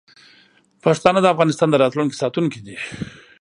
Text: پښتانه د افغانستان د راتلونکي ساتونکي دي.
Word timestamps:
پښتانه 0.83 1.19
د 1.21 1.27
افغانستان 1.33 1.67
د 1.69 1.75
راتلونکي 1.83 2.15
ساتونکي 2.21 2.59
دي. 2.65 2.75